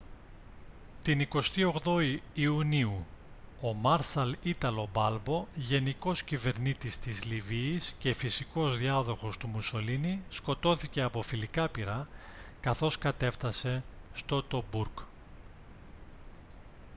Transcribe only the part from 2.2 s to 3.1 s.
ιουνίου